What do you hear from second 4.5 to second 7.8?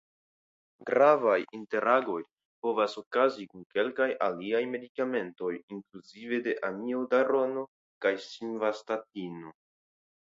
medikamentoj inkluzive de Amiodarono